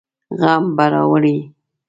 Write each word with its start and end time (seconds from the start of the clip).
غم 0.41 0.63
به 0.75 0.85
راوړي. 0.93 1.37